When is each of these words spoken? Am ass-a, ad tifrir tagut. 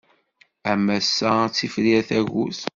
Am 0.71 0.85
ass-a, 0.97 1.31
ad 1.45 1.53
tifrir 1.53 2.01
tagut. 2.09 2.61